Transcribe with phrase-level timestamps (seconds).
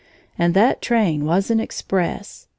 [0.35, 2.47] And that train was an express!